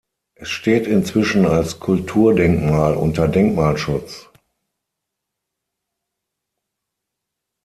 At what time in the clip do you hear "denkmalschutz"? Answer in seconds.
3.27-4.31